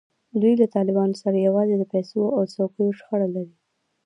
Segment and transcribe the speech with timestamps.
[0.41, 3.55] دوی له طالبانو سره یوازې د پیسو او څوکیو شخړه لري.